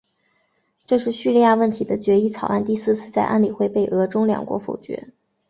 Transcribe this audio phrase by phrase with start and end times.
[0.87, 5.13] 这是叙利亚问题的决议草案第四次在安理会被俄中两国否决。